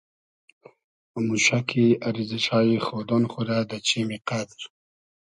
[1.25, 4.61] موشۂ کی ارزیشایی خودۉن خو رۂ دۂ چیمی قئدر